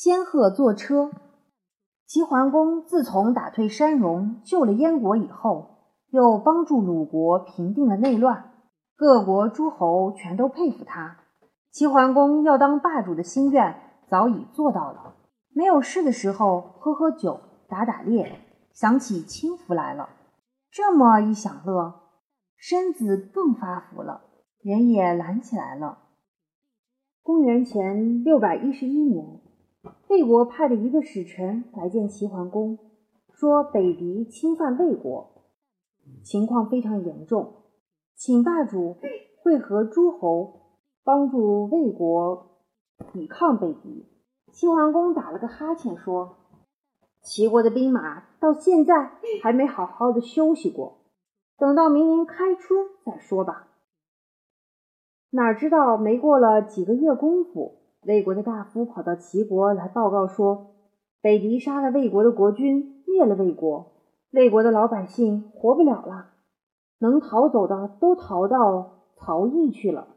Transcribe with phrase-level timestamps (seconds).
[0.00, 1.10] 仙鹤坐车。
[2.06, 5.70] 齐桓公自从打退山戎、救了燕国以后，
[6.10, 8.52] 又帮助鲁国平定了内乱，
[8.94, 11.16] 各国诸侯全都佩服他。
[11.72, 13.74] 齐桓公要当霸主的心愿
[14.08, 15.16] 早已做到了。
[15.52, 18.38] 没有事的时候，喝喝酒，打打猎，
[18.72, 20.10] 想起轻浮来了。
[20.70, 21.92] 这么一享乐，
[22.56, 24.20] 身子更发福了，
[24.62, 25.98] 人也懒起来了。
[27.20, 29.40] 公元前六百一十一年。
[30.08, 32.78] 魏国派了一个使臣来见齐桓公，
[33.30, 35.44] 说北狄侵犯魏国，
[36.24, 37.64] 情况非常严重，
[38.16, 38.96] 请霸主
[39.42, 40.60] 会合诸侯，
[41.04, 42.56] 帮助魏国
[43.12, 44.06] 抵抗北狄。
[44.50, 46.36] 齐桓公打了个哈欠，说
[47.22, 49.12] ：“齐国的兵马到现在
[49.42, 51.00] 还没好好的休息过，
[51.58, 53.68] 等到明年开春再说吧。”
[55.30, 57.77] 哪知道没过了几个月功夫。
[58.02, 60.74] 魏国的大夫跑到齐国来报告说，
[61.20, 63.92] 北狄杀了魏国的国君，灭了魏国，
[64.30, 66.30] 魏国的老百姓活不了了，
[66.98, 70.08] 能逃走的都逃到曹邑去了。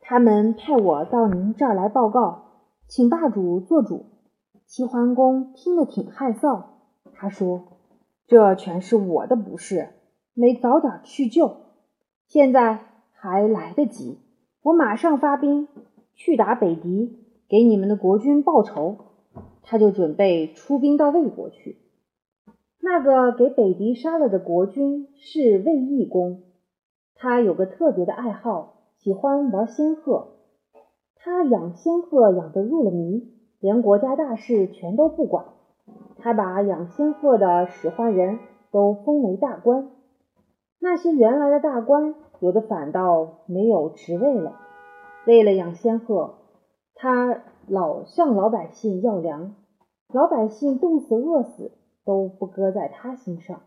[0.00, 2.44] 他们派我到您这儿来报告，
[2.86, 4.06] 请霸主做主。
[4.66, 6.62] 齐桓公听了挺害臊，
[7.12, 7.64] 他说
[8.26, 9.90] ：“这全是我的不是，
[10.32, 11.56] 没早点去救，
[12.26, 14.20] 现在还来得及。”
[14.62, 15.66] 我马上发兵
[16.14, 17.18] 去打北狄，
[17.48, 18.96] 给你们的国君报仇。
[19.64, 21.78] 他就准备出兵到魏国去。
[22.80, 26.42] 那个给北狄杀了的国君是魏义公，
[27.14, 30.28] 他有个特别的爱好，喜欢玩仙鹤。
[31.16, 35.46] 他养仙鹤养得入了迷，连国家大事全都不管。
[36.18, 38.38] 他把养仙鹤的使唤人
[38.70, 39.90] 都封为大官。
[40.78, 42.14] 那些原来的大官。
[42.42, 44.56] 有的反倒没有职位了。
[45.28, 46.38] 为了养仙鹤，
[46.96, 49.54] 他老向老百姓要粮，
[50.12, 51.70] 老百姓冻死饿死
[52.04, 53.60] 都不搁在他心上。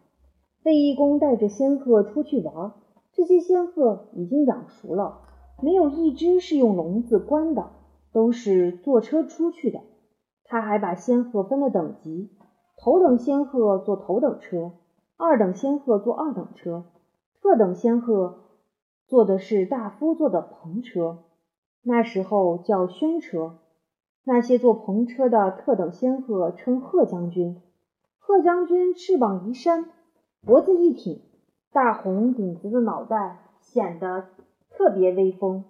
[0.66, 2.73] 魏义公带着仙鹤出去玩，
[3.14, 5.20] 这些仙鹤已经养熟了，
[5.64, 7.70] 没有一只是用笼子关的，
[8.11, 9.80] 都是坐车出去的。
[10.44, 12.30] 他还把仙鹤分了等级，
[12.78, 14.73] 头等仙鹤坐头等车，
[15.16, 16.83] 二等仙鹤坐二等车，
[17.42, 18.39] 特等仙鹤。
[19.08, 21.23] 坐的是大夫坐的篷车，
[21.83, 23.60] 那时候叫轩车。
[24.23, 27.61] 那些坐篷车的特等仙鹤称贺将军。
[28.17, 29.86] 贺将军翅膀一扇，
[30.43, 31.21] 脖子一挺，
[31.71, 34.26] 大红顶子的脑袋显得
[34.71, 35.66] 特别威风。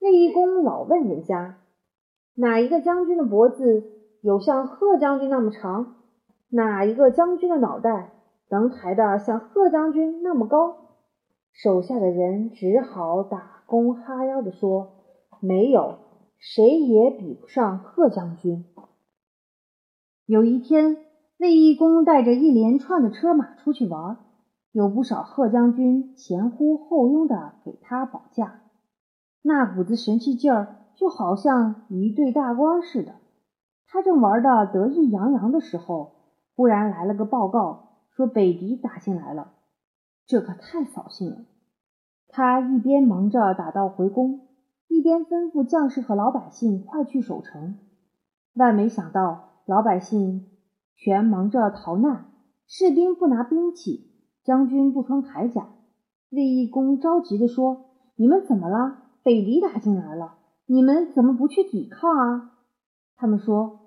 [0.00, 1.56] 魏义公老问人家，
[2.34, 3.84] 哪一个将军的脖子
[4.20, 5.94] 有像贺将军那么长？
[6.50, 8.12] 哪一个将军的脑袋
[8.50, 10.91] 能抬得像贺将军那么高？
[11.52, 14.92] 手下的人只好打工哈腰地说
[15.40, 15.98] ：“没有，
[16.38, 18.64] 谁也比不上贺将军。”
[20.26, 20.96] 有一天，
[21.38, 24.16] 卫义公带着一连串的车马出去玩，
[24.72, 28.62] 有不少贺将军前呼后拥的给他保驾，
[29.42, 33.16] 那股子神气劲儿就好像一对大官似的。
[33.86, 36.12] 他正玩的得意洋洋的时候，
[36.56, 39.52] 忽然来了个报告，说北狄打进来了。
[40.26, 41.44] 这可太扫兴了。
[42.28, 44.48] 他一边忙着打道回宫，
[44.88, 47.78] 一边吩咐将士和老百姓快去守城。
[48.54, 50.46] 万没想到，老百姓
[50.96, 52.26] 全忙着逃难，
[52.66, 54.10] 士兵不拿兵器，
[54.44, 55.68] 将军不穿铠甲。
[56.30, 57.84] 卫懿公着急地说
[58.16, 58.98] ：“你们怎么了？
[59.22, 62.52] 北狄打进来了，你们怎么不去抵抗啊？”
[63.16, 63.80] 他们说：“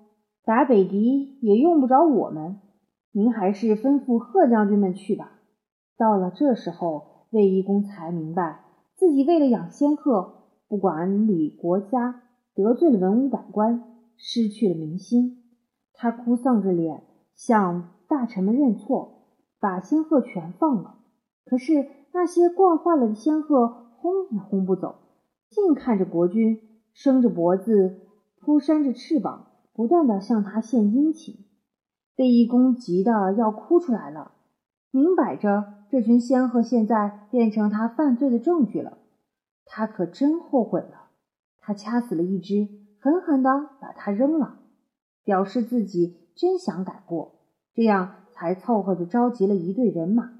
[0.46, 2.60] 打北狄也用不着我们，
[3.10, 5.32] 您还是吩咐贺将军们去吧。”
[5.96, 8.64] 到了这时候，卫懿公才明白
[8.94, 12.22] 自己为了养仙鹤，不管理国家，
[12.54, 13.82] 得罪了文武百官，
[14.16, 15.42] 失去了民心。
[15.94, 19.22] 他哭丧着脸向大臣们认错，
[19.58, 20.96] 把仙鹤全放了。
[21.44, 24.96] 可是那些惯坏了的仙鹤轰也轰不走，
[25.48, 26.60] 净看着国君
[26.92, 28.00] 伸着脖子，
[28.40, 31.46] 扑扇着翅膀，不断的向他献殷勤。
[32.16, 34.32] 卫懿公急得要哭出来了。
[34.96, 38.96] 明摆着，这群仙鹤现在变成他犯罪的证据了。
[39.66, 41.10] 他可真后悔了。
[41.60, 42.66] 他掐死了一只，
[42.98, 44.60] 狠狠地把它扔了，
[45.22, 47.40] 表示自己真想改过。
[47.74, 50.30] 这样才凑合着召集了一队人马。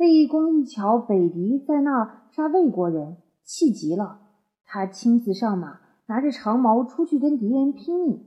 [0.00, 4.18] 魏义公一瞧北狄在那儿杀魏国人，气急了。
[4.64, 8.24] 他亲自上马，拿着长矛出去跟敌人拼命，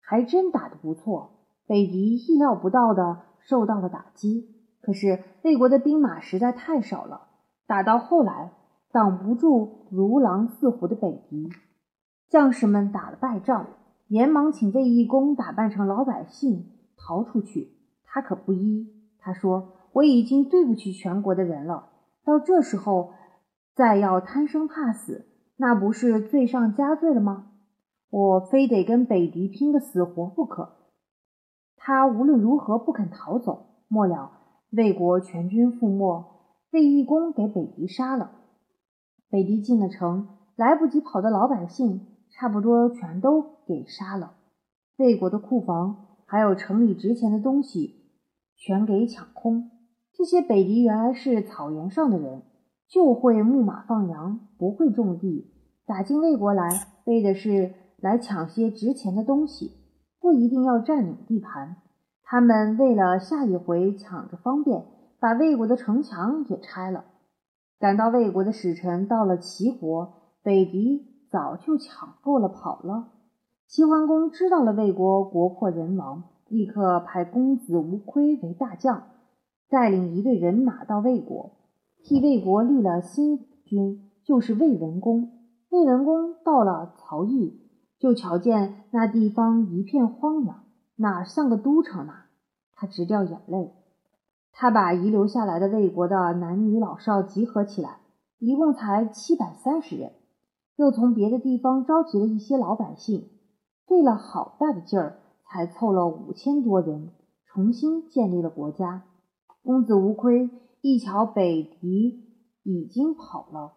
[0.00, 1.40] 还真打得不错。
[1.66, 4.51] 北狄意料不到的受到了打击。
[4.82, 7.28] 可是魏国的兵马实在太少了，
[7.66, 8.52] 打到后来
[8.90, 11.48] 挡不住如狼似虎的北狄。
[12.28, 13.68] 将士们打了败仗，
[14.08, 17.76] 连忙请卫义公打扮成老百姓逃出去。
[18.04, 18.88] 他可不依，
[19.18, 21.90] 他说：“我已经对不起全国的人了，
[22.24, 23.12] 到这时候
[23.74, 25.26] 再要贪生怕死，
[25.56, 27.52] 那不是罪上加罪了吗？
[28.10, 30.76] 我非得跟北狄拼个死活不可。”
[31.76, 33.68] 他无论如何不肯逃走。
[33.88, 34.30] 末了，
[34.72, 36.24] 魏国全军覆没，
[36.70, 38.30] 魏义公给北狄杀了。
[39.28, 44.32] 北狄进了城，来不及跑的老百姓差不多全都给杀了。
[44.96, 48.12] 魏国的库房还有城里值钱的东西
[48.56, 49.70] 全给抢空。
[50.14, 52.42] 这些北狄原来是草原上的人，
[52.88, 55.52] 就会牧马放羊，不会种地。
[55.84, 56.68] 打进魏国来，
[57.04, 59.72] 为的是来抢些值钱的东西。
[60.18, 61.76] 不一定要占领地盘，
[62.32, 64.86] 他们为了下一回抢着方便，
[65.20, 67.04] 把魏国的城墙也拆了。
[67.78, 73.08] 赶到魏国的使臣到了齐国，北狄早就抢够了跑了。
[73.66, 79.08] 齐桓公知道了魏国国破人亡，立刻派公子无亏为大将，
[79.68, 81.50] 带领一队人马到魏国，
[82.02, 85.32] 替魏国立了新君，就是魏文公。
[85.68, 87.60] 魏文公到了曹邑。
[87.98, 90.64] 就瞧见那地方一片荒凉，
[90.96, 92.14] 哪像个都城呢？
[92.82, 93.72] 他直掉眼泪。
[94.50, 98.00] 他把遗留下来的魏国的男女老少集合起来，
[98.40, 100.14] 一共才七百三十人，
[100.74, 103.28] 又从别的地方召集了一些老百姓，
[103.86, 107.10] 费了好大的劲儿，才凑了五千多人，
[107.46, 109.04] 重新建立了国家。
[109.62, 110.50] 公子无亏
[110.80, 112.24] 一瞧北狄
[112.64, 113.74] 已经跑了，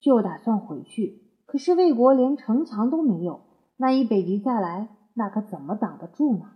[0.00, 1.22] 就打算回去。
[1.46, 3.42] 可是魏国连城墙都没有，
[3.76, 6.50] 万一北狄再来，那可怎么挡得住呢？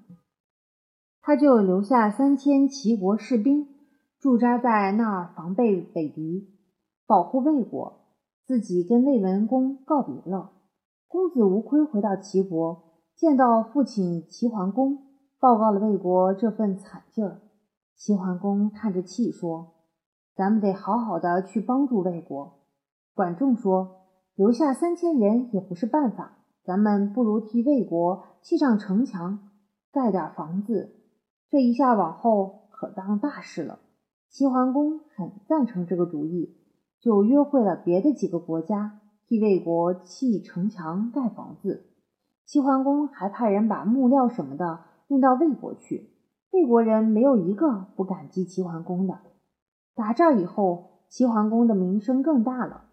[1.28, 3.68] 他就留下三千齐国士兵
[4.18, 6.48] 驻扎在那儿防备北狄，
[7.06, 8.00] 保护魏国，
[8.46, 10.52] 自己跟魏文公告别了。
[11.06, 12.82] 公子无亏回到齐国，
[13.14, 15.00] 见到父亲齐桓公，
[15.38, 17.42] 报告了魏国这份惨劲儿。
[17.94, 19.74] 齐桓公叹着气说
[20.34, 22.54] ：“咱们得好好的去帮助魏国。”
[23.14, 23.96] 管仲说。
[24.34, 29.50] 留下三千人也不是办法，咱们不如替魏国砌上城墙，
[29.92, 30.94] 盖点房子。
[31.50, 33.80] 这一下往后可当大事了。
[34.28, 36.56] 齐桓公很赞成这个主意，
[37.00, 41.86] 就约会了别的几个国家，替魏国砌城墙、盖房子。
[42.44, 46.10] 齐桓公还派人把木料什么的运到魏国去。
[46.50, 49.18] 魏国人没有一个不感激齐桓公的。
[49.94, 52.84] 打这以后，齐桓公的名声更大了。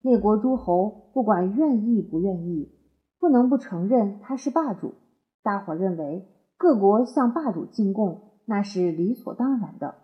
[0.00, 2.72] 列国诸侯不管愿意不愿意，
[3.18, 4.94] 不能不承认他是霸主。
[5.42, 6.26] 大伙认为
[6.60, 9.94] 各国向霸主进贡那是理所当然的。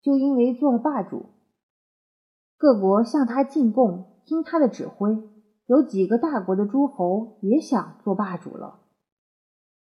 [0.00, 1.26] 就因为做了霸主，
[2.56, 5.18] 各国向他进贡，听他的指挥。
[5.66, 8.78] 有几个大国的诸侯也想做霸主了。